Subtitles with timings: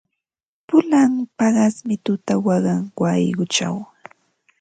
[0.67, 3.77] Pulan paqasmi tuku waqan wayquchaw.